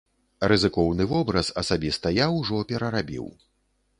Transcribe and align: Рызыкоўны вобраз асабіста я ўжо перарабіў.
Рызыкоўны 0.51 1.05
вобраз 1.11 1.51
асабіста 1.61 2.13
я 2.15 2.25
ўжо 2.37 2.63
перарабіў. 2.71 3.29